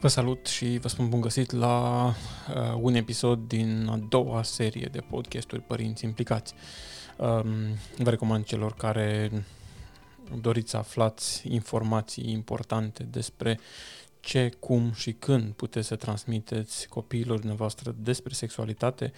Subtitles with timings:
[0.00, 4.88] Vă salut și vă spun bun găsit la uh, un episod din a doua serie
[4.92, 6.54] de podcasturi Părinți Implicați.
[7.16, 7.52] Um,
[7.98, 9.30] vă recomand celor care
[10.40, 13.58] doriți să aflați informații importante despre
[14.20, 19.12] ce, cum și când puteți să transmiteți copiilor dumneavoastră despre sexualitate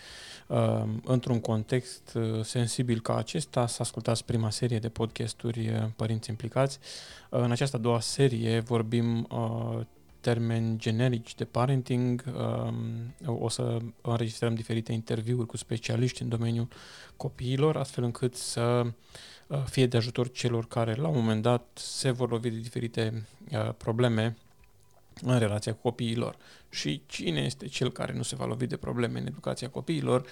[0.46, 6.30] uh, într-un context uh, sensibil ca acesta, să ascultați prima serie de podcasturi uh, Părinți
[6.30, 6.78] Implicați.
[7.30, 9.80] Uh, în această a doua serie vorbim uh,
[10.22, 12.24] termeni generici de parenting.
[13.26, 16.68] Um, o să înregistrăm diferite interviuri cu specialiști în domeniul
[17.16, 18.82] copiilor, astfel încât să
[19.46, 23.26] uh, fie de ajutor celor care la un moment dat se vor lovi de diferite
[23.52, 24.36] uh, probleme
[25.22, 26.36] în relația cu copiilor.
[26.72, 30.26] Și cine este cel care nu se va lovi de probleme în educația copiilor?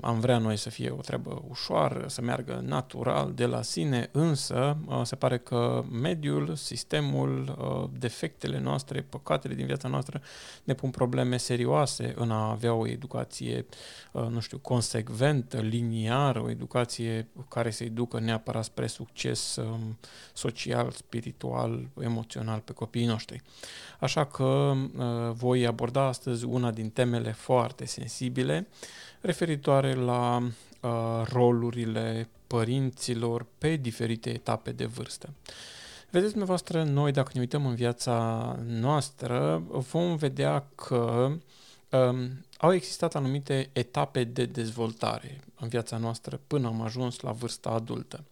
[0.00, 4.76] Am vrea noi să fie o treabă ușoară, să meargă natural de la sine, însă
[4.86, 10.22] uh, se pare că mediul, sistemul, uh, defectele noastre, păcatele din viața noastră
[10.64, 13.66] ne pun probleme serioase în a avea o educație,
[14.12, 19.98] uh, nu știu, consecventă, liniară, o educație care să-i ducă neapărat spre succes um,
[20.32, 23.42] social, spiritual, emoțional pe copiii noștri.
[24.00, 24.74] Așa că
[25.38, 28.66] voi aborda astăzi una din temele foarte sensibile,
[29.20, 30.42] referitoare la
[30.80, 30.90] uh,
[31.32, 35.28] rolurile părinților pe diferite etape de vârstă.
[36.10, 41.30] Vedeți, dumneavoastră, noi dacă ne uităm în viața noastră, vom vedea că
[41.90, 47.70] um, au existat anumite etape de dezvoltare în viața noastră până am ajuns la vârsta
[47.70, 48.24] adultă.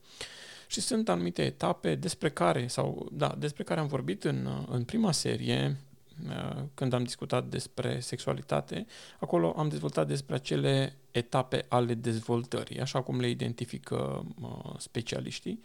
[0.66, 5.12] Și sunt anumite etape despre care, sau da, despre care am vorbit în, în prima
[5.12, 5.85] serie, Uh,
[6.74, 8.86] când am discutat despre sexualitate,
[9.20, 15.60] acolo am dezvoltat despre acele etape ale dezvoltării, așa cum le identifică uh, specialiștii.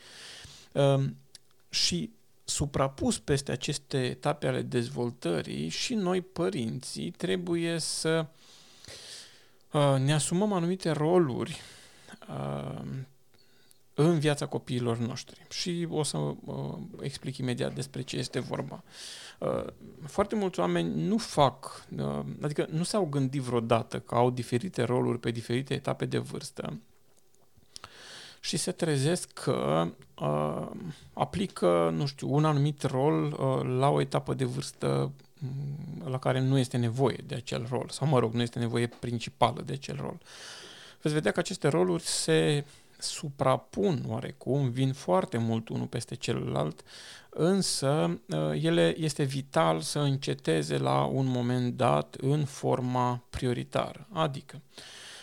[0.72, 1.16] Um,
[1.70, 2.12] și
[2.44, 8.26] suprapus peste aceste etape ale dezvoltării și noi, părinții, trebuie să
[9.72, 11.62] uh, ne asumăm anumite roluri
[14.08, 15.46] în viața copiilor noștri.
[15.50, 16.36] Și o să uh,
[17.02, 18.84] explic imediat despre ce este vorba.
[19.40, 19.66] Uh,
[20.06, 25.20] foarte mulți oameni nu fac, uh, adică nu s-au gândit vreodată că au diferite roluri
[25.20, 26.80] pe diferite etape de vârstă
[28.44, 29.88] și se trezesc că
[30.22, 30.68] uh,
[31.14, 36.40] aplică, nu știu, un anumit rol uh, la o etapă de vârstă mm, la care
[36.40, 39.98] nu este nevoie de acel rol, sau mă rog, nu este nevoie principală de acel
[40.02, 40.18] rol.
[41.02, 42.66] Veți vedea că aceste roluri se
[43.02, 46.84] suprapun oarecum, vin foarte mult unul peste celălalt,
[47.30, 54.08] însă uh, ele este vital să înceteze la un moment dat în forma prioritară.
[54.12, 54.62] Adică,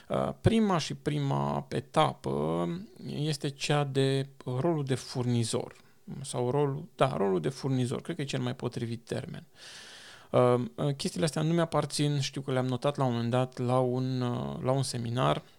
[0.09, 2.69] uh, prima și prima etapă
[3.07, 5.75] este cea de rolul de furnizor
[6.21, 9.45] sau rolul, da, rolul de furnizor, cred că e cel mai potrivit termen.
[10.31, 14.19] Uh, chestiile astea nu mi-aparțin, știu că le-am notat la un moment dat la un,
[14.63, 15.58] la un seminar Uh,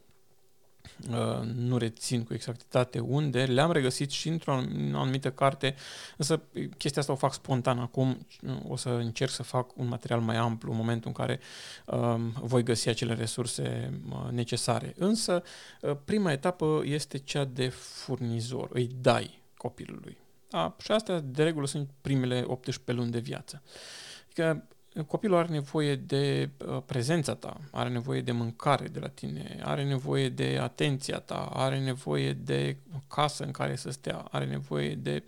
[1.55, 4.51] nu rețin cu exactitate unde, le-am regăsit și într-o
[4.93, 5.75] anumită carte,
[6.17, 6.41] însă
[6.77, 8.27] chestia asta o fac spontan acum,
[8.67, 11.39] o să încerc să fac un material mai amplu în momentul în care
[11.85, 14.93] um, voi găsi acele resurse uh, necesare.
[14.97, 15.43] Însă,
[15.81, 20.17] uh, prima etapă este cea de furnizor, îi dai copilului.
[20.49, 20.75] Da?
[20.81, 23.61] Și astea, de regulă, sunt primele 18 luni de viață.
[24.25, 24.67] Adică
[25.07, 29.83] copilul are nevoie de uh, prezența ta, are nevoie de mâncare de la tine, are
[29.83, 32.77] nevoie de atenția ta, are nevoie de
[33.07, 35.23] casă în care să stea, are nevoie de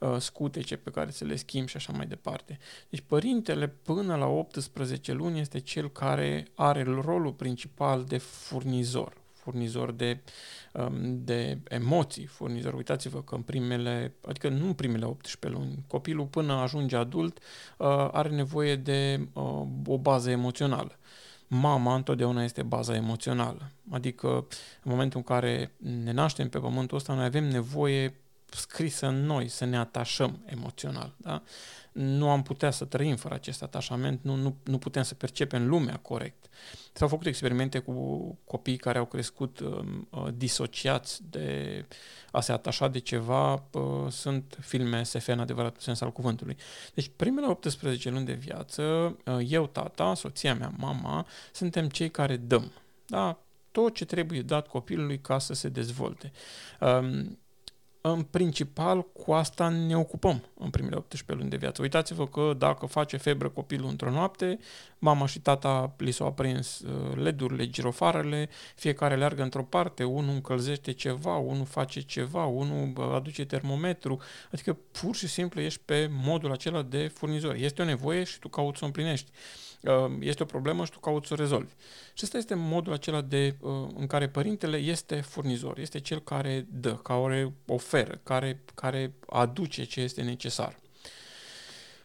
[0.00, 2.58] uh, scutece pe care să le schimbi și așa mai departe.
[2.88, 9.92] Deci părintele până la 18 luni este cel care are rolul principal de furnizor furnizor
[9.92, 10.18] de,
[10.72, 12.74] um, de emoții, furnizor.
[12.74, 18.08] Uitați-vă că în primele, adică nu în primele 18 luni, copilul până ajunge adult uh,
[18.12, 20.98] are nevoie de uh, o bază emoțională.
[21.46, 23.70] Mama întotdeauna este baza emoțională.
[23.90, 24.28] Adică
[24.82, 25.72] în momentul în care
[26.04, 28.14] ne naștem pe pământul ăsta, noi avem nevoie
[28.56, 31.14] scrisă în noi, să ne atașăm emoțional.
[31.16, 31.42] Da?
[31.92, 35.96] Nu am putea să trăim fără acest atașament, nu, nu, nu putem să percepem lumea
[35.96, 36.48] corect.
[36.92, 41.86] S-au făcut experimente cu copii care au crescut uh, uh disociați de
[42.30, 46.56] a se atașa de ceva, uh, sunt filme SF în adevărat sens al cuvântului.
[46.94, 48.82] Deci primele 18 luni de viață,
[49.26, 52.72] uh, eu, tata, soția mea, mama, suntem cei care dăm.
[53.06, 53.38] Da?
[53.70, 56.32] Tot ce trebuie dat copilului ca să se dezvolte.
[56.80, 57.38] Um,
[58.06, 61.82] în principal, cu asta ne ocupăm în primele 18 luni de viață.
[61.82, 64.58] Uitați-vă că dacă face febră copilul într-o noapte,
[64.98, 70.92] mama și tata li s-au aprins uh, LED-urile, girofarele, fiecare leargă într-o parte, unul încălzește
[70.92, 74.20] ceva, unul face ceva, unul uh, aduce termometru,
[74.52, 77.54] adică pur și simplu ești pe modul acela de furnizor.
[77.54, 79.30] Este o nevoie și tu cauți să o împlinești.
[79.86, 81.72] Uh, este o problemă și tu cauți să o rezolvi.
[82.12, 86.66] Și ăsta este modul acela de, uh, în care părintele este furnizor, este cel care
[86.70, 90.76] dă, care oferă, care, care aduce ce este necesar.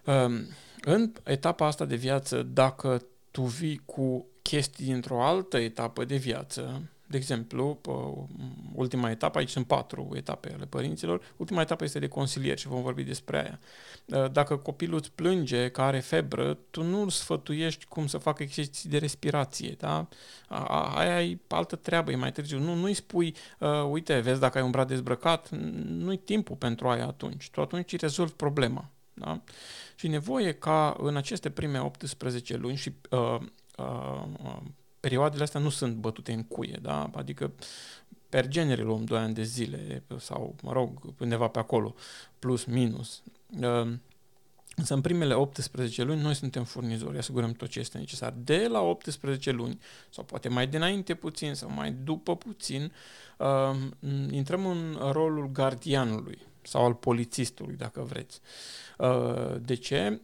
[0.05, 0.47] Um,
[0.81, 6.81] în etapa asta de viață, dacă tu vii cu chestii dintr-o altă etapă de viață,
[7.09, 7.79] de exemplu,
[8.73, 12.81] ultima etapă, aici sunt patru etape ale părinților, ultima etapă este de consilier și vom
[12.81, 13.59] vorbi despre aia.
[14.05, 18.43] Uh, dacă copilul îți plânge că are febră, tu nu îl sfătuiești cum să facă
[18.43, 20.07] exerciții de respirație, da?
[20.95, 22.59] Aia e altă treabă, e mai târziu.
[22.59, 25.49] Nu, nu-i spui, uh, uite, vezi dacă ai un brad dezbrăcat,
[25.85, 27.49] nu-i timpul pentru aia atunci.
[27.49, 28.89] Tu atunci îi rezolvi problema.
[29.13, 29.41] Da?
[29.95, 33.39] Și nevoie ca în aceste prime 18 luni și uh,
[33.77, 34.23] uh,
[34.99, 37.09] perioadele astea nu sunt bătute în cuie, da?
[37.13, 37.51] adică
[38.29, 41.95] per genere luăm 2 ani de zile sau, mă rog, undeva pe acolo,
[42.39, 43.23] plus, minus.
[43.61, 44.01] Ehm,
[44.75, 48.33] însă în primele 18 luni noi suntem furnizori, asigurăm tot ce este necesar.
[48.37, 49.79] De la 18 luni,
[50.09, 52.91] sau poate mai dinainte puțin, sau mai după puțin,
[53.37, 53.97] ehm,
[54.31, 58.39] intrăm în rolul gardianului sau al polițistului, dacă vreți.
[58.97, 60.21] Ehm, de ce?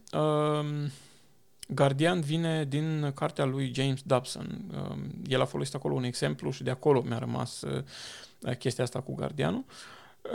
[1.66, 4.64] Guardian vine din cartea lui James Dobson.
[4.90, 9.00] Um, el a folosit acolo un exemplu și de acolo mi-a rămas uh, chestia asta
[9.00, 9.64] cu Guardianul.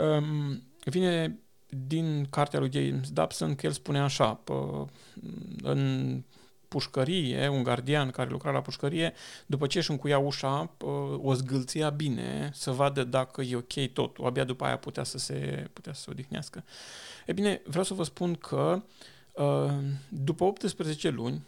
[0.00, 1.38] Um, vine
[1.68, 4.40] din cartea lui James Dobson că el spune așa,
[5.62, 6.22] în
[6.68, 9.12] pușcărie, un gardian care lucra la pușcărie,
[9.46, 10.70] după ce își încuia ușa,
[11.22, 14.26] o zgâlția bine să vadă dacă e ok totul.
[14.26, 16.64] Abia după aia putea să se, putea să se odihnească.
[17.26, 19.11] E bine, vreau să vă spun că Uh,
[20.08, 21.42] după 18 luni,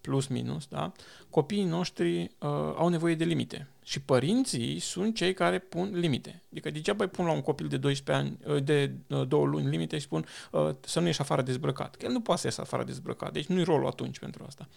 [0.00, 0.92] plus minus, da,
[1.30, 2.28] copiii noștri uh,
[2.76, 3.68] au nevoie de limite.
[3.82, 6.42] Și părinții sunt cei care pun limite.
[6.50, 9.68] Adică degeaba îi pun la un copil de 12 ani, uh, de uh, două luni
[9.68, 11.96] limite și spun uh, să nu ieși afară dezbrăcat.
[11.96, 14.68] Că el nu poate să iasă afară dezbrăcat, deci nu-i rolul atunci pentru asta.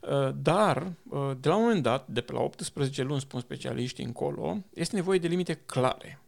[0.00, 4.04] Uh, dar, uh, de la un moment dat, de pe la 18 luni, spun specialiștii
[4.04, 6.18] încolo, este nevoie de limite clare.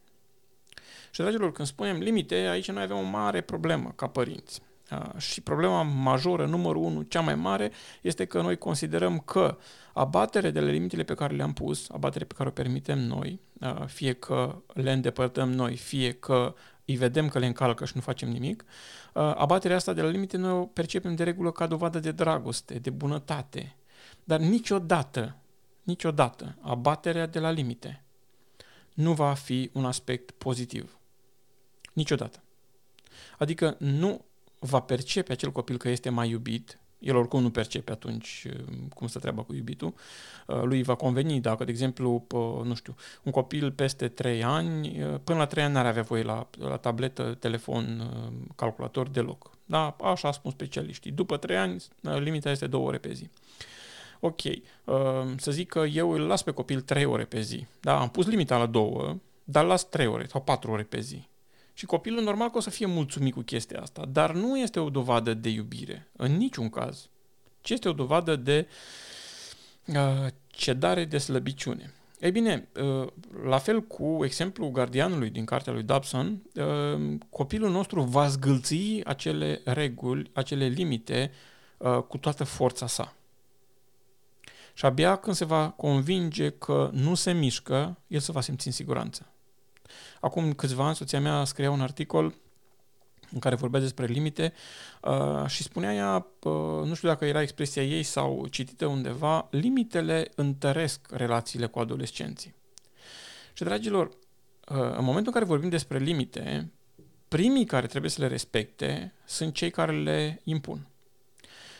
[1.10, 4.62] Și, dragilor, când spunem limite, aici noi avem o mare problemă ca părinți.
[5.16, 7.72] Și problema majoră, numărul unu, cea mai mare,
[8.02, 9.58] este că noi considerăm că
[9.92, 13.40] abatere de la limitele pe care le-am pus, abatere pe care o permitem noi,
[13.86, 16.54] fie că le îndepărtăm noi, fie că
[16.84, 18.64] îi vedem că le încalcă și nu facem nimic,
[19.12, 22.90] abaterea asta de la limite noi o percepem de regulă ca dovadă de dragoste, de
[22.90, 23.76] bunătate.
[24.24, 25.36] Dar niciodată,
[25.82, 28.02] niciodată, abaterea de la limite
[28.94, 30.98] nu va fi un aspect pozitiv.
[31.92, 32.42] Niciodată.
[33.38, 34.24] Adică nu
[34.66, 38.64] va percepe acel copil că este mai iubit, el oricum nu percepe atunci uh,
[38.94, 39.94] cum să treaba cu iubitul,
[40.46, 42.26] uh, lui va conveni dacă, de exemplu,
[42.64, 46.22] nu știu, un copil peste 3 ani, uh, până la 3 ani n-ar avea voie
[46.22, 48.10] la, la tabletă, telefon,
[48.56, 49.50] calculator deloc.
[49.64, 51.10] Da, așa spun specialiștii.
[51.10, 53.30] După 3 ani, limita este 2 ore pe zi.
[54.20, 54.40] Ok,
[55.36, 57.66] să zic că eu îl las pe copil 3 ore pe zi.
[57.80, 61.28] Da, am pus limita la 2, dar las 3 ore sau 4 ore pe zi.
[61.76, 64.90] Și copilul normal că o să fie mulțumit cu chestia asta, dar nu este o
[64.90, 67.08] dovadă de iubire, în niciun caz,
[67.60, 68.68] ci este o dovadă de
[69.86, 71.92] uh, cedare de slăbiciune.
[72.20, 73.06] Ei bine, uh,
[73.44, 79.60] la fel cu exemplul gardianului din cartea lui Dobson, uh, copilul nostru va zgâlți acele
[79.64, 81.30] reguli, acele limite
[81.76, 83.14] uh, cu toată forța sa.
[84.74, 88.72] Și abia când se va convinge că nu se mișcă, el se va simți în
[88.72, 89.30] siguranță.
[90.20, 92.34] Acum câțiva ani, soția mea scria un articol
[93.32, 94.52] în care vorbea despre limite
[95.02, 100.30] uh, și spunea ea, uh, nu știu dacă era expresia ei sau citită undeva, limitele
[100.34, 102.54] întăresc relațiile cu adolescenții.
[103.52, 104.16] Și, dragilor, uh,
[104.76, 106.72] în momentul în care vorbim despre limite,
[107.28, 110.86] primii care trebuie să le respecte sunt cei care le impun.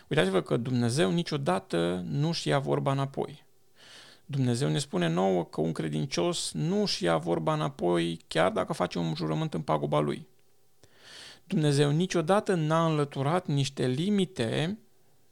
[0.08, 3.45] Uitați-vă că Dumnezeu niciodată nu-și ia vorba înapoi.
[4.26, 8.98] Dumnezeu ne spune nouă că un credincios nu își ia vorba înapoi chiar dacă face
[8.98, 10.26] un jurământ în paguba lui.
[11.44, 14.78] Dumnezeu niciodată n-a înlăturat niște limite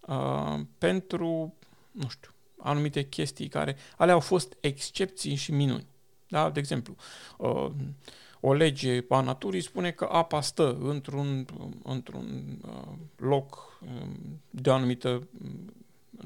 [0.01, 1.55] uh, pentru,
[1.91, 5.87] nu știu, anumite chestii care, ale au fost excepții și minuni.
[6.29, 6.51] Da?
[6.51, 6.97] De exemplu,
[7.37, 7.71] uh,
[8.41, 11.47] o lege a naturii spune că apa stă într-un,
[11.83, 14.09] într-un uh, loc uh,
[14.51, 15.29] de o anumită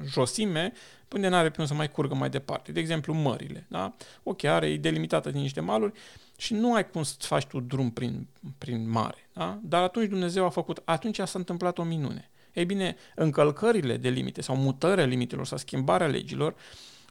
[0.05, 0.73] josime
[1.07, 2.71] până n-are pe unde să mai curgă mai departe.
[2.71, 3.65] De exemplu, mările.
[3.67, 3.95] Da?
[4.23, 5.93] Ok, are, e delimitată din niște maluri
[6.37, 8.27] și nu ai cum să faci tu drum prin,
[8.57, 9.29] prin mare.
[9.33, 9.59] Da?
[9.63, 12.29] Dar atunci Dumnezeu a făcut, atunci s-a întâmplat o minune.
[12.53, 16.55] Ei bine, încălcările de limite sau mutarea limitelor sau schimbarea legilor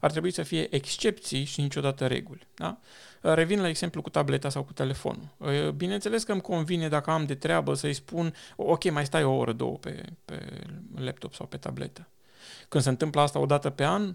[0.01, 2.47] ar trebui să fie excepții și niciodată reguli.
[2.55, 2.79] Da?
[3.21, 5.29] Revin la exemplu cu tableta sau cu telefonul.
[5.77, 9.53] Bineînțeles că îmi convine dacă am de treabă să-i spun ok, mai stai o oră,
[9.53, 10.63] două pe, pe
[10.95, 12.09] laptop sau pe tabletă.
[12.69, 14.15] Când se întâmplă asta o dată pe an,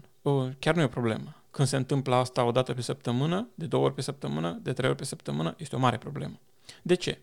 [0.58, 1.34] chiar nu e o problemă.
[1.50, 4.88] Când se întâmplă asta o dată pe săptămână, de două ori pe săptămână, de trei
[4.88, 6.38] ori pe săptămână, este o mare problemă.
[6.82, 7.18] De ce?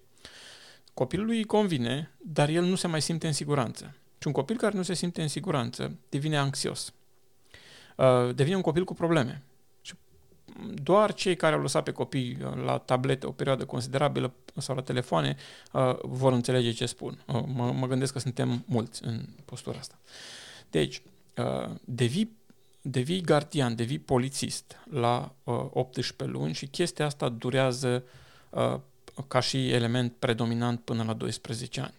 [0.94, 3.96] Copilului îi convine, dar el nu se mai simte în siguranță.
[4.18, 6.94] Și un copil care nu se simte în siguranță devine anxios.
[7.96, 9.44] Uh, devine un copil cu probleme.
[9.82, 9.94] Și
[10.74, 14.82] doar cei care au lăsat pe copii uh, la tablete o perioadă considerabilă sau la
[14.82, 15.36] telefoane
[15.72, 17.24] uh, vor înțelege ce spun.
[17.28, 20.00] Mă, mă gândesc că suntem mulți în postura asta.
[20.70, 21.02] Deci,
[21.84, 22.38] devii,
[22.82, 28.04] devii gardian, devii polițist la 18 luni și chestia asta durează
[29.28, 31.94] ca și element predominant până la 12 ani.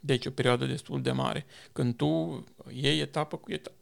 [0.00, 1.46] Deci o perioadă destul de mare.
[1.72, 3.76] Când tu iei etapă cu etapă,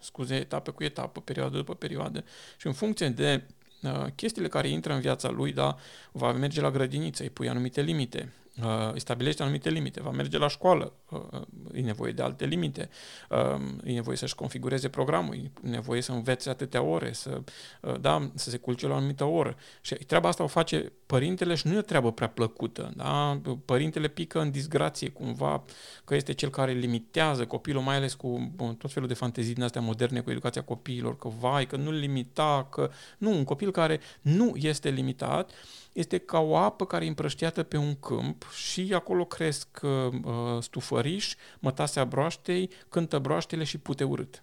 [0.00, 2.24] scuze, etapă cu etapă, perioadă după perioadă
[2.58, 3.42] și în funcție de
[3.82, 5.76] uh, chestiile care intră în viața lui, da,
[6.12, 8.49] va merge la grădiniță, îi pui anumite limite, uh,
[8.92, 11.40] îi stabilește anumite limite, va merge la școală, uh,
[11.72, 12.88] e nevoie de alte limite,
[13.30, 17.42] uh, e nevoie să-și configureze programul, e nevoie să învețe atâtea ore, să,
[17.80, 19.56] uh, da, să se culce la o anumită oră.
[19.80, 22.92] Și treaba asta o face părintele și nu e o treabă prea plăcută.
[22.96, 23.40] Da?
[23.64, 25.64] Părintele pică în disgrație cumva
[26.04, 29.80] că este cel care limitează copilul, mai ales cu tot felul de fantezii din astea
[29.80, 32.90] moderne cu educația copiilor, că vai, că nu limita, că...
[33.18, 35.50] Nu, un copil care nu este limitat
[35.92, 40.22] este ca o apă care e împrăștiată pe un câmp și acolo cresc uh,
[40.60, 44.42] stufăriși, mătasea broaștei, cântă broaștele și pute urât.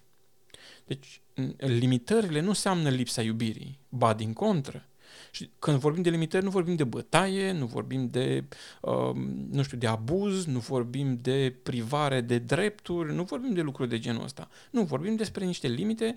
[0.86, 1.22] Deci,
[1.58, 4.88] limitările nu înseamnă lipsa iubirii, ba din contră.
[5.32, 8.44] Și când vorbim de limitări, nu vorbim de bătaie, nu vorbim de,
[8.82, 9.12] uh,
[9.52, 14.00] nu știu, de abuz, nu vorbim de privare de drepturi, nu vorbim de lucruri de
[14.00, 14.48] genul ăsta.
[14.72, 16.16] Nu, vorbim despre niște limite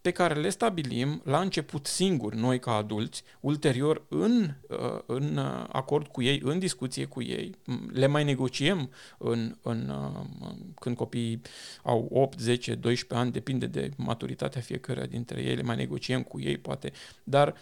[0.00, 5.38] pe care le stabilim la început singuri, noi ca adulți, ulterior în, uh, în
[5.72, 7.54] acord cu ei, în discuție cu ei,
[7.92, 10.48] le mai negociem în, în, uh,
[10.80, 11.40] când copiii
[11.82, 16.40] au 8, 10, 12 ani, depinde de maturitatea fiecăruia dintre ei, le mai negociem cu
[16.40, 16.92] ei, poate,
[17.24, 17.54] dar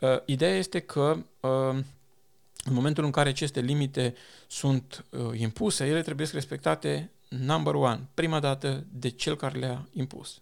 [0.00, 1.78] uh, ideea este că uh,
[2.64, 4.14] în momentul în care aceste limite
[4.46, 10.40] sunt uh, impuse, ele trebuie respectate number one, prima dată de cel care le-a impus.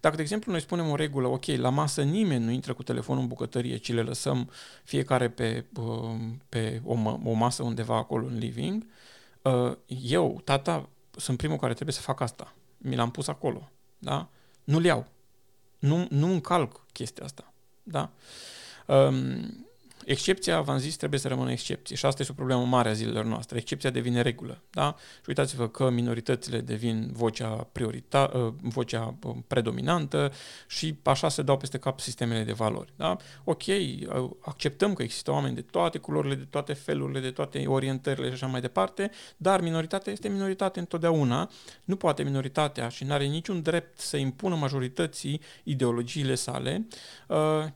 [0.00, 3.22] Dacă, de exemplu, noi spunem o regulă, ok, la masă nimeni nu intră cu telefonul
[3.22, 4.50] în bucătărie, ci le lăsăm
[4.84, 6.14] fiecare pe, uh,
[6.48, 6.92] pe o,
[7.24, 8.86] o masă undeva acolo în living,
[9.42, 12.54] uh, eu, tata, sunt primul care trebuie să fac asta.
[12.78, 14.28] Mi l-am pus acolo, da?
[14.64, 15.06] Nu-l iau.
[15.78, 18.10] Nu, nu încalc chestia asta, da?
[18.86, 19.66] Um,
[20.10, 23.24] Excepția, v-am zis, trebuie să rămână excepție și asta este o problemă mare a zilelor
[23.24, 23.58] noastre.
[23.58, 24.96] Excepția devine regulă, da?
[24.98, 30.32] Și uitați-vă că minoritățile devin vocea, priorita, ă, vocea ă, predominantă
[30.66, 33.16] și așa se dau peste cap sistemele de valori, da?
[33.44, 33.62] Ok,
[34.08, 38.32] ă, acceptăm că există oameni de toate culorile, de toate felurile, de toate orientările și
[38.32, 41.50] așa mai departe, dar minoritatea este minoritate întotdeauna.
[41.84, 46.86] Nu poate minoritatea și nu are niciun drept să impună majorității ideologiile sale,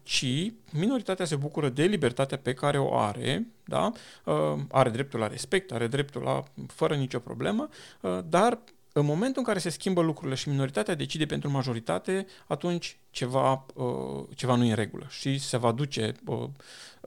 [0.03, 1.85] ci minoritatea se bucură de
[2.25, 3.93] libertatea pe care o are, da?
[4.25, 7.69] Uh, are dreptul la respect, are dreptul la, fără nicio problemă,
[8.01, 8.59] uh, dar
[8.93, 14.25] în momentul în care se schimbă lucrurile și minoritatea decide pentru majoritate, atunci ceva, uh,
[14.35, 16.15] ceva nu e în regulă și se va duce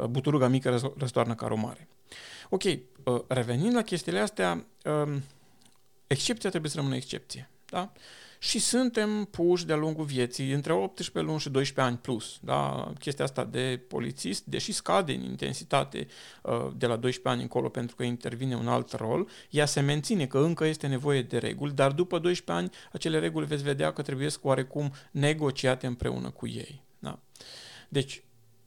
[0.09, 1.87] buturuga mică răstoarnă ca mare.
[2.49, 2.63] Ok,
[3.27, 5.23] revenind la chestiile astea, um,
[6.07, 7.49] excepția trebuie să rămână excepție.
[7.65, 7.91] Da?
[8.39, 12.37] Și suntem puși de-a lungul vieții între 18 luni și 12 ani plus.
[12.41, 12.91] Da?
[12.99, 16.07] Chestia asta de polițist, deși scade în intensitate
[16.41, 20.25] uh, de la 12 ani încolo pentru că intervine un alt rol, ea se menține
[20.25, 24.01] că încă este nevoie de reguli, dar după 12 ani acele reguli veți vedea că
[24.01, 26.81] trebuie să oarecum negociate împreună cu ei.
[26.99, 27.19] Da?
[27.89, 28.21] Deci,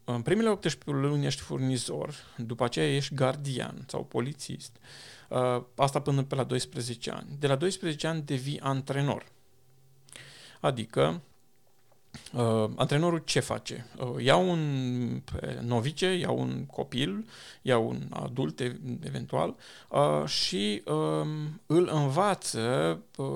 [0.05, 4.77] în primele 18 luni ești furnizor, după aceea ești gardian sau polițist,
[5.29, 7.37] uh, asta până pe la 12 ani.
[7.39, 9.27] De la 12 ani devii antrenor.
[10.61, 11.21] Adică,
[12.33, 13.87] Uh, antrenorul ce face?
[13.99, 15.23] Uh, ia un
[15.61, 17.25] novice, ia un copil,
[17.63, 18.61] ia un adult
[19.05, 19.57] eventual
[19.89, 21.27] uh, și uh,
[21.67, 23.27] îl învață uh,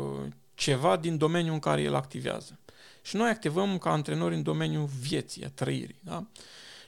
[0.55, 2.59] ceva din domeniul în care el activează.
[3.03, 6.01] Și noi activăm ca antrenori în domeniul vieții, a trăirii.
[6.01, 6.27] Da?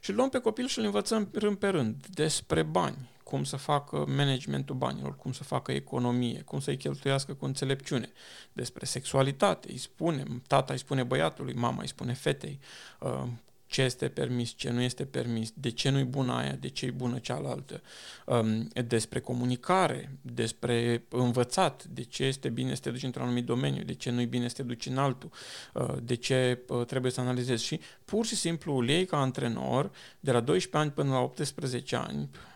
[0.00, 4.04] Și luăm pe copil și îl învățăm rând pe rând despre bani, cum să facă
[4.09, 8.12] managementul banilor, cum să facă economie, cum să-i cheltuiască cu înțelepciune,
[8.52, 12.59] despre sexualitate, îi spune, tata îi spune băiatului, mama îi spune fetei,
[13.00, 13.23] uh,
[13.66, 16.90] ce este permis, ce nu este permis, de ce nu-i bună aia, de ce e
[16.90, 17.83] bună cealaltă,
[18.26, 23.83] um, despre comunicare, despre învățat, de ce este bine să te duci într-un anumit domeniu,
[23.83, 25.30] de ce nu-i bine să te duci în altul,
[25.73, 27.64] uh, de ce uh, trebuie să analizezi.
[27.64, 29.90] Și pur și simplu îl iei ca antrenor
[30.21, 32.54] de la 12 ani până la 18 ani uh,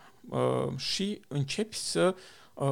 [0.75, 2.15] și începi să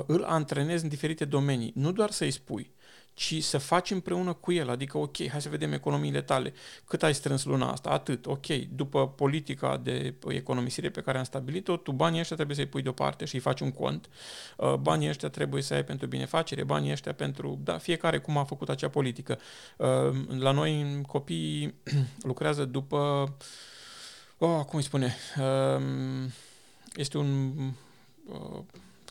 [0.06, 1.72] îl antrenezi în diferite domenii.
[1.76, 2.72] Nu doar să-i spui,
[3.20, 4.70] ci să faci împreună cu el.
[4.70, 6.54] Adică, ok, hai să vedem economiile tale.
[6.86, 7.90] Cât ai strâns luna asta?
[7.90, 8.26] Atât.
[8.26, 12.82] Ok, după politica de economisire pe care am stabilit-o, tu banii ăștia trebuie să-i pui
[12.82, 14.10] deoparte și îi faci un cont.
[14.58, 17.60] Uh, banii ăștia trebuie să ai pentru binefacere, banii ăștia pentru...
[17.64, 19.40] Da, fiecare cum a făcut acea politică.
[19.78, 19.88] Uh,
[20.38, 21.74] la noi copiii
[22.30, 22.98] lucrează după...
[24.38, 25.16] Oh, cum îi spune?
[25.38, 25.84] Uh,
[26.96, 27.54] este un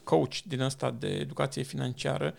[0.04, 2.34] coach din ăsta de educație financiară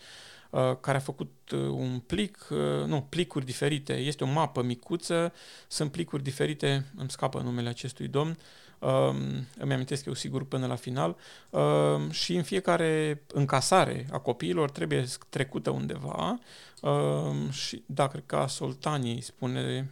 [0.50, 3.94] Uh, care a făcut uh, un plic, uh, nu, plicuri diferite.
[3.94, 5.34] Este o mapă micuță,
[5.68, 8.38] sunt plicuri diferite, îmi scapă numele acestui domn,
[8.80, 9.18] um,
[9.58, 11.16] îmi amintesc eu sigur până la final,
[11.50, 16.40] um, și în fiecare încasare a copiilor trebuie trecută undeva
[16.82, 19.90] um, și, da, cred că Soltanii spune,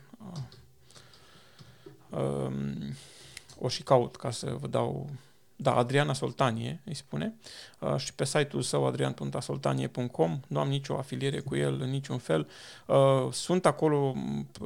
[3.60, 5.10] o și caut ca să vă dau
[5.60, 7.34] da, Adriana Soltanie îi spune,
[7.80, 12.48] uh, și pe site-ul său adrian.soltanie.com, nu am nicio afiliere cu el în niciun fel.
[12.86, 14.16] Uh, sunt acolo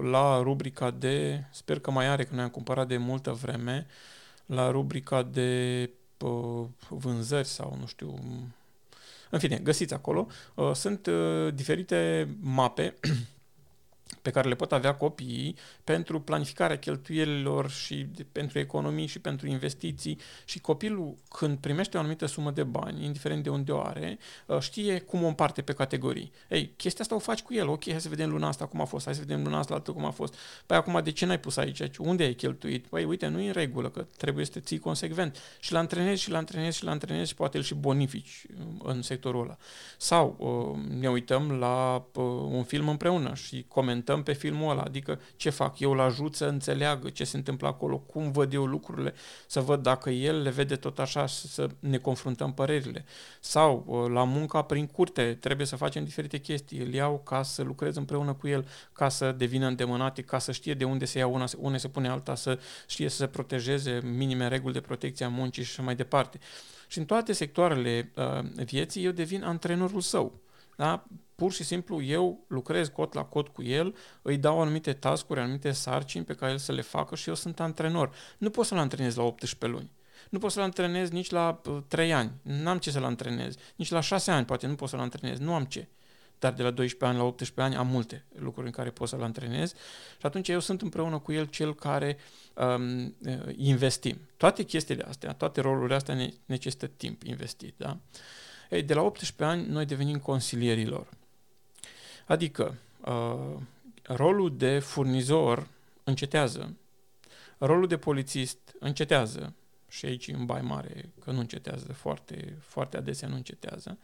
[0.02, 3.88] la rubrica de, sper că mai are, că noi am cumpărat de multă vreme,
[4.46, 8.20] la rubrica de uh, vânzări sau nu știu,
[9.30, 10.28] în fine, găsiți acolo.
[10.56, 12.94] Uh, sunt uh, diferite mape
[14.22, 19.48] pe care le pot avea copiii pentru planificarea cheltuielilor și de, pentru economii și pentru
[19.48, 24.18] investiții și copilul când primește o anumită sumă de bani, indiferent de unde o are,
[24.46, 26.32] uh, știe cum o împarte pe categorii.
[26.50, 28.86] Ei, chestia asta o faci cu el, ok, hai să vedem luna asta cum a
[28.86, 30.36] fost, hai să vedem luna asta altă cum a fost.
[30.66, 31.98] Păi acum de ce n-ai pus aici?
[31.98, 32.88] Unde ai cheltuit?
[32.88, 35.38] Păi uite, nu e în regulă, că trebuie să te ții consecvent.
[35.60, 38.66] Și la antrenezi și la antrenezi și la antrenezi și poate îl și bonifici uh,
[38.84, 39.58] în sectorul ăla.
[39.98, 42.06] Sau uh, ne uităm la
[42.50, 46.36] un film împreună și comentăm comentăm pe filmul ăla, adică ce fac, eu îl ajut
[46.36, 49.14] să înțeleagă ce se întâmplă acolo, cum văd eu lucrurile,
[49.48, 53.06] să văd dacă el le vede tot așa, să ne confruntăm părerile.
[53.40, 57.64] Sau uh, la munca prin curte, trebuie să facem diferite chestii, îl iau ca să
[57.64, 61.28] lucrez împreună cu el, ca să devină îndemânate, ca să știe de unde se ia
[61.28, 65.30] una, unde se pune alta, să știe să se protejeze minime reguli de protecție a
[65.30, 66.40] muncii și așa mai departe.
[66.88, 70.40] Și în toate sectoarele uh, vieții eu devin antrenorul său.
[70.82, 71.06] Da?
[71.36, 75.72] Pur și simplu eu lucrez cot la cot cu el, îi dau anumite tascuri, anumite
[75.72, 78.16] sarcini pe care el să le facă și eu sunt antrenor.
[78.38, 79.92] Nu pot să-l antrenez la 18 luni.
[80.30, 82.32] Nu pot să-l antrenez nici la 3 uh, ani.
[82.42, 83.56] N-am ce să-l antrenez.
[83.76, 85.38] Nici la 6 ani poate nu pot să-l antrenez.
[85.38, 85.88] Nu am ce.
[86.40, 89.24] Dar de la 12 ani la 18 ani am multe lucruri în care pot să-l
[89.24, 89.74] antrenez
[90.20, 92.18] și atunci eu sunt împreună cu el cel care
[92.56, 94.18] um, uh, investim.
[94.38, 97.74] Toate chestiile astea, toate rolurile astea ne necesită timp investit.
[97.78, 97.98] Da?
[98.72, 101.08] Ei, de la 18 ani noi devenim consilierilor.
[102.26, 103.58] Adică uh,
[104.04, 105.68] rolul de furnizor
[106.04, 106.76] încetează,
[107.58, 109.54] rolul de polițist încetează,
[109.88, 113.98] și aici în bai mare, că nu încetează, foarte, foarte adesea nu încetează.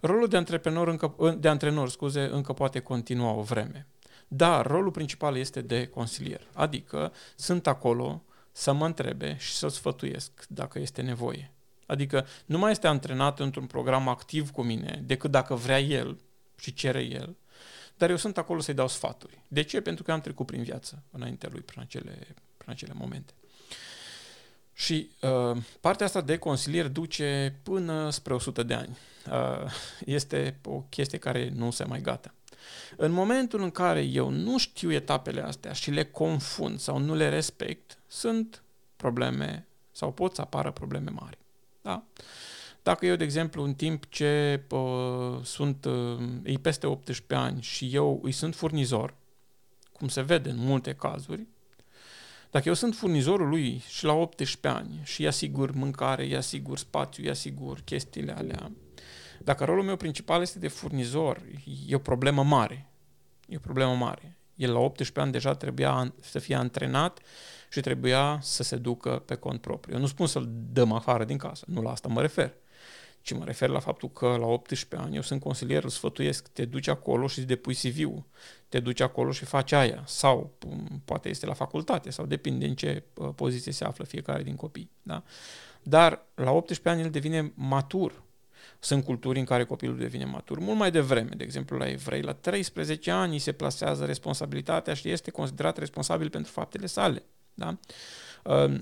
[0.00, 3.86] Rolul de antreprenor, încă, de antrenor, scuze, încă poate continua o vreme.
[4.28, 10.44] Dar rolul principal este de consilier, adică sunt acolo să mă întrebe și să sfătuiesc
[10.48, 11.50] dacă este nevoie.
[11.86, 16.20] Adică nu mai este antrenat într-un program activ cu mine decât dacă vrea el
[16.58, 17.36] și cere el,
[17.96, 19.40] dar eu sunt acolo să-i dau sfaturi.
[19.48, 19.80] De ce?
[19.80, 22.18] Pentru că am trecut prin viață înaintea lui, prin acele,
[22.56, 23.32] prin acele momente.
[24.72, 28.98] Și uh, partea asta de consilier duce până spre 100 de ani.
[29.30, 29.70] Uh,
[30.04, 32.34] este o chestie care nu se mai gata.
[32.96, 37.28] În momentul în care eu nu știu etapele astea și le confund sau nu le
[37.28, 38.62] respect, sunt
[38.96, 41.38] probleme sau pot să apară probleme mari.
[41.86, 42.04] Da?
[42.82, 47.94] Dacă eu, de exemplu, în timp ce uh, sunt uh, ei peste 18 ani și
[47.94, 49.14] eu îi sunt furnizor,
[49.92, 51.46] cum se vede în multe cazuri,
[52.50, 56.78] dacă eu sunt furnizorul lui și la 18 ani și îi asigur mâncare, îi asigur
[56.78, 58.70] spațiu, îi asigur chestiile alea,
[59.40, 61.42] dacă rolul meu principal este de furnizor,
[61.86, 62.90] e o problemă mare.
[63.48, 64.36] E o problemă mare.
[64.54, 67.20] El la 18 ani deja trebuia să fie antrenat
[67.76, 69.94] și trebuia să se ducă pe cont propriu.
[69.94, 72.54] Eu nu spun să-l dăm afară din casă, nu la asta mă refer
[73.26, 76.64] ci mă refer la faptul că la 18 ani eu sunt consilier, îl sfătuiesc, te
[76.64, 78.24] duci acolo și îți depui CV-ul,
[78.68, 80.52] te duci acolo și faci aia, sau
[81.04, 84.90] poate este la facultate, sau depinde în ce uh, poziție se află fiecare din copii.
[85.02, 85.22] Da?
[85.82, 88.22] Dar la 18 ani el devine matur.
[88.78, 91.30] Sunt culturi în care copilul devine matur mult mai devreme.
[91.36, 96.52] De exemplu, la evrei, la 13 ani se plasează responsabilitatea și este considerat responsabil pentru
[96.52, 97.22] faptele sale.
[97.56, 97.78] Da?
[98.44, 98.80] Uh,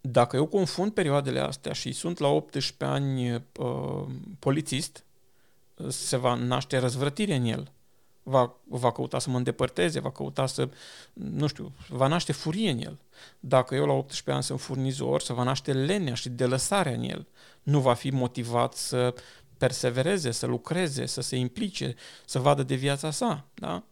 [0.00, 4.06] dacă eu confund perioadele astea și sunt la 18 ani uh,
[4.38, 5.04] polițist,
[5.88, 7.72] se va naște răzvrătire în el.
[8.22, 10.68] Va, va căuta să mă îndepărteze, va căuta să,
[11.12, 12.98] nu știu, va naște furie în el.
[13.40, 17.26] Dacă eu la 18 ani sunt furnizor, se va naște lenea și delăsarea în el.
[17.62, 19.14] Nu va fi motivat să
[19.58, 23.44] persevereze, să lucreze, să se implice, să vadă de viața sa.
[23.54, 23.82] Da?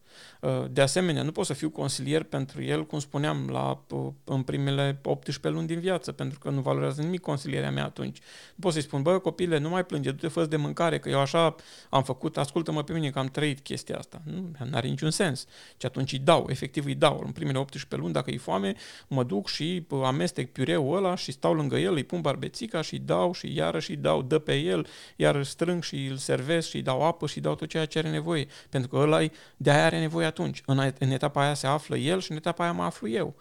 [0.46, 4.42] Uh, de asemenea, nu pot să fiu consilier pentru el, cum spuneam, la, uh, în
[4.42, 8.18] primele 18 luni din viață, pentru că nu valorează nimic consilierea mea atunci.
[8.54, 11.18] Nu pot să-i spun, bă, copile, nu mai plânge, du-te, fă de mâncare, că eu
[11.18, 11.54] așa
[11.90, 14.22] am făcut, ascultă-mă pe mine că am trăit chestia asta.
[14.24, 15.46] Nu are niciun sens.
[15.76, 17.22] Și atunci îi dau, efectiv îi dau.
[17.24, 18.74] În primele 18 luni, dacă e foame,
[19.08, 22.94] mă duc și uh, amestec piureul ăla și stau lângă el, îi pun barbețica și
[22.94, 26.68] îi dau și iarăși îi dau, dă pe el, iar îl strâng și îl servesc
[26.68, 28.46] și îi dau apă și îi dau tot ceea ce are nevoie.
[28.68, 29.20] Pentru că ăla
[29.56, 30.62] de aia are nevoie atunci.
[30.66, 33.34] În, în etapa aia se află el și în etapa aia mă aflu eu.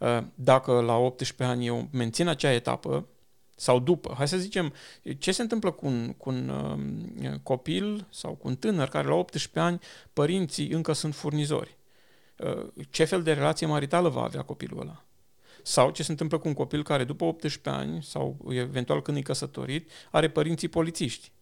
[0.00, 3.06] Uh, dacă la 18 ani eu mențin acea etapă,
[3.54, 4.72] sau după, hai să zicem,
[5.18, 9.14] ce se întâmplă cu un, cu un uh, copil sau cu un tânăr care la
[9.14, 9.78] 18 ani
[10.12, 11.76] părinții încă sunt furnizori?
[12.38, 15.04] Uh, ce fel de relație maritală va avea copilul ăla?
[15.62, 19.20] Sau ce se întâmplă cu un copil care după 18 ani sau eventual când e
[19.20, 21.32] căsătorit are părinții polițiști?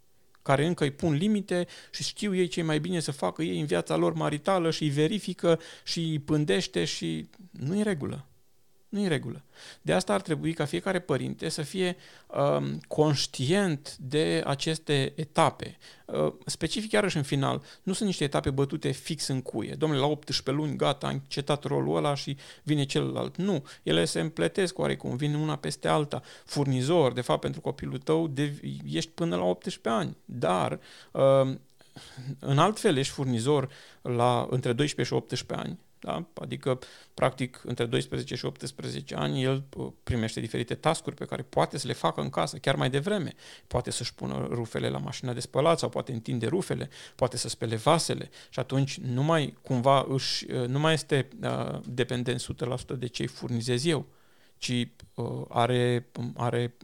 [0.45, 3.67] Care încă îi pun limite și știu ei ce mai bine să facă ei în
[3.67, 8.27] viața lor maritală și îi verifică și îi pândește și nu e regulă.
[8.95, 9.43] Nu e regulă.
[9.83, 15.77] De asta ar trebui ca fiecare părinte să fie um, conștient de aceste etape.
[16.05, 19.75] Uh, specific iarăși în final, nu sunt niște etape bătute fix în cuie.
[19.79, 23.37] Domnule, la 18 luni, gata, a încetat rolul ăla și vine celălalt.
[23.37, 26.23] Nu, ele se împletesc oarecum, vin una peste alta.
[26.45, 30.17] Furnizor, de fapt, pentru copilul tău, de, ești până la 18 ani.
[30.25, 30.81] Dar
[31.13, 31.55] uh,
[32.39, 33.69] în alt fel ești furnizor
[34.03, 36.25] la între 12 și 18 ani, da?
[36.35, 36.79] Adică,
[37.15, 41.87] practic, între 12 și 18 ani, el uh, primește diferite tascuri pe care poate să
[41.87, 43.35] le facă în casă, chiar mai devreme.
[43.67, 47.77] Poate să-și pună rufele la mașina de spălat sau poate întinde rufele, poate să spele
[47.77, 52.47] vasele și atunci nu mai cumva își, uh, nu mai este uh, dependent
[52.95, 54.07] 100% de ce îi furnizez eu,
[54.59, 56.75] ci uh, are, are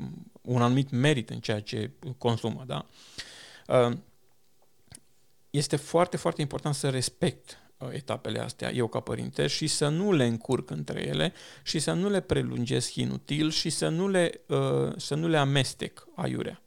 [0.42, 2.64] un anumit merit în ceea ce consumă.
[2.66, 2.86] Da?
[3.66, 3.96] Uh,
[5.50, 10.12] este foarte, foarte important să respect Uh, etapele astea, eu ca părinte, și să nu
[10.12, 14.92] le încurc între ele și să nu le prelungesc inutil și să nu le, uh,
[14.96, 16.62] să nu le amestec aiurea.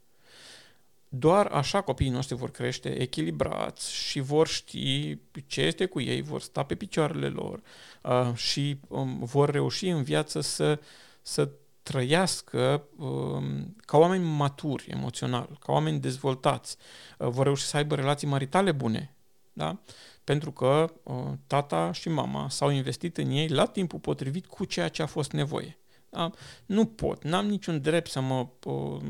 [1.08, 6.40] Doar așa copiii noștri vor crește echilibrați și vor ști ce este cu ei, vor
[6.40, 7.62] sta pe picioarele lor
[8.02, 10.80] uh, și um, vor reuși în viață să,
[11.22, 11.48] să
[11.82, 16.76] trăiască um, ca oameni maturi emoțional, ca oameni dezvoltați,
[17.18, 19.14] vor reuși să aibă relații maritale bune.
[19.52, 19.78] Da?
[20.24, 21.14] Pentru că uh,
[21.46, 25.32] tata și mama s-au investit în ei la timpul potrivit cu ceea ce a fost
[25.32, 25.78] nevoie.
[26.14, 26.30] Da?
[26.66, 28.46] Nu pot, n-am niciun drept să mă...
[28.64, 29.00] Uh,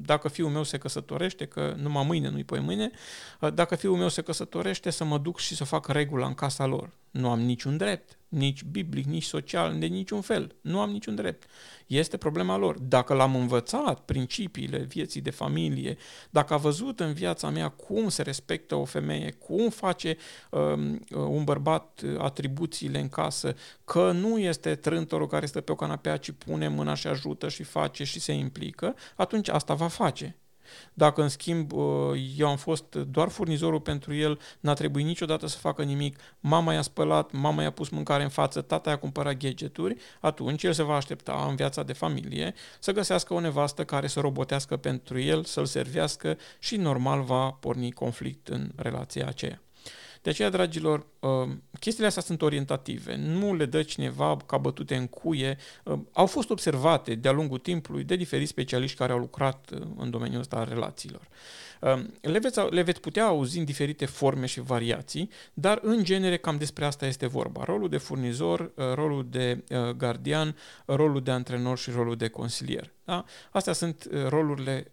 [0.00, 2.90] dacă fiul meu se căsătorește, că numai mâine, nu-i poi mâine,
[3.40, 6.66] uh, dacă fiul meu se căsătorește, să mă duc și să fac regula în casa
[6.66, 6.90] lor.
[7.10, 10.56] Nu am niciun drept nici biblic, nici social, de niciun fel.
[10.60, 11.44] Nu am niciun drept.
[11.86, 12.78] Este problema lor.
[12.78, 15.96] Dacă l-am învățat principiile vieții de familie,
[16.30, 20.16] dacă a văzut în viața mea cum se respectă o femeie, cum face
[20.50, 26.16] um, un bărbat atribuțiile în casă, că nu este trântorul care stă pe o canapea,
[26.16, 30.36] ci pune mâna și ajută și face și se implică, atunci asta va face.
[30.94, 31.84] Dacă, în schimb, uh,
[32.36, 36.82] eu am fost doar furnizorul pentru el, n-a trebuit niciodată să facă nimic, mama i-a
[36.82, 40.94] spălat, mama i-a pus mâncare în față, tata i-a cumpărat gadgeturi, atunci el se va
[40.94, 45.66] aștepta în viața de familie să găsească o nevastă care să robotească pentru el, să-l
[45.66, 49.60] servească și normal va porni conflict în relația aceea.
[50.26, 51.48] De aceea, dragilor, uh,
[51.80, 53.16] chestiile astea sunt orientative.
[53.16, 55.58] Nu le dă cineva ca bătute în cuie.
[55.84, 60.10] Uh, au fost observate de-a lungul timpului de diferiți specialiști care au lucrat uh, în
[60.10, 61.28] domeniul ăsta al relațiilor.
[62.20, 66.56] Le veți, le veți putea auzi în diferite forme și variații, dar în genere cam
[66.56, 67.64] despre asta este vorba.
[67.64, 69.64] Rolul de furnizor, rolul de
[69.96, 72.92] gardian, rolul de antrenor și rolul de consilier.
[73.04, 73.24] Da?
[73.50, 74.92] Astea sunt rolurile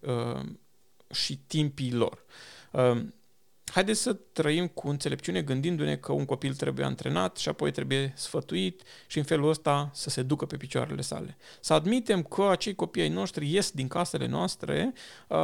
[1.12, 2.26] și timpii lor.
[3.74, 8.82] Haideți să trăim cu înțelepciune gândindu-ne că un copil trebuie antrenat și apoi trebuie sfătuit
[9.08, 11.38] și în felul ăsta să se ducă pe picioarele sale.
[11.60, 14.94] Să admitem că acei copii ai noștri ies din casele noastre
[15.28, 15.38] uh,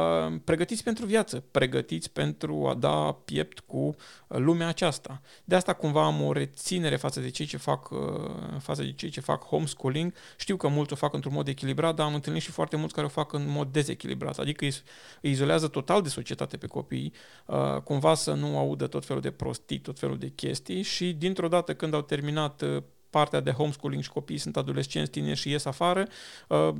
[0.44, 3.94] pregătiți pentru viață, pregătiți pentru a da piept cu
[4.26, 5.20] lumea aceasta.
[5.44, 7.98] De asta cumva am o reținere față de cei ce fac, uh,
[8.58, 10.12] față de cei ce fac homeschooling.
[10.38, 13.06] Știu că mulți o fac într-un mod echilibrat, dar am întâlnit și foarte mulți care
[13.06, 14.74] o fac în mod dezechilibrat, adică îi,
[15.20, 17.12] îi izolează total de societate pe copii,
[17.46, 21.48] uh, cumva să nu audă tot felul de prostii, tot felul de chestii și dintr-o
[21.48, 25.64] dată când au terminat uh, partea de homeschooling și copiii sunt adolescenți, tineri și ies
[25.64, 26.06] afară,
[26.48, 26.70] uh,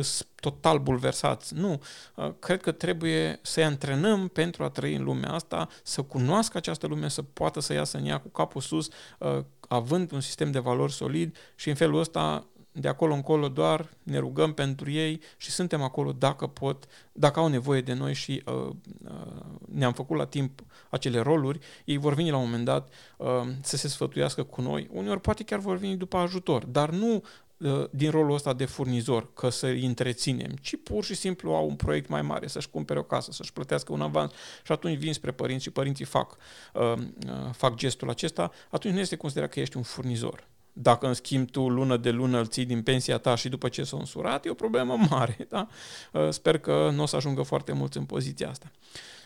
[0.00, 1.54] sunt total bulversați.
[1.54, 1.82] Nu.
[2.14, 6.86] Uh, cred că trebuie să-i antrenăm pentru a trăi în lumea asta, să cunoască această
[6.86, 10.58] lume, să poată să iasă în ea cu capul sus, uh, având un sistem de
[10.58, 15.50] valori solid și în felul ăsta de acolo încolo doar ne rugăm pentru ei și
[15.50, 18.70] suntem acolo dacă pot, dacă au nevoie de noi și uh,
[19.04, 23.28] uh, ne-am făcut la timp acele roluri, ei vor veni la un moment dat uh,
[23.62, 24.88] să se sfătuiască cu noi.
[24.92, 27.22] Uneori poate chiar vor veni după ajutor, dar nu
[27.56, 31.68] uh, din rolul ăsta de furnizor, că să îi întreținem, ci pur și simplu au
[31.68, 34.32] un proiect mai mare, să-și cumpere o casă, să-și plătească un avans
[34.64, 36.36] și atunci vin spre părinți și părinții fac,
[36.74, 41.14] uh, uh, fac gestul acesta, atunci nu este considerat că ești un furnizor dacă în
[41.14, 44.46] schimb tu lună de lună îl ții din pensia ta și după ce s-a însurat,
[44.46, 45.46] e o problemă mare.
[45.48, 45.68] Da?
[46.12, 48.70] Uh, sper că nu o să ajungă foarte mulți în poziția asta.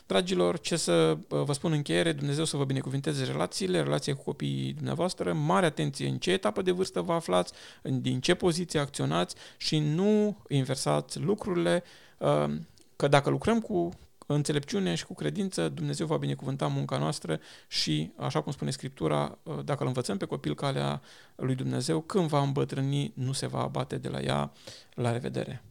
[0.07, 4.23] Dragilor, ce să uh, vă spun în încheiere, Dumnezeu să vă binecuvinteze relațiile, relația cu
[4.23, 9.35] copiii dumneavoastră, mare atenție în ce etapă de vârstă vă aflați, din ce poziție acționați
[9.57, 11.83] și nu inversați lucrurile,
[12.19, 12.45] uh,
[12.97, 13.91] că dacă lucrăm cu
[14.27, 19.83] înțelepciune și cu credință Dumnezeu va binecuvânta munca noastră și, așa cum spune Scriptura, dacă
[19.83, 21.03] îl învățăm pe copil calea
[21.37, 24.53] lui Dumnezeu, când va îmbătrâni, nu se va abate de la ea.
[24.95, 25.63] La revedere!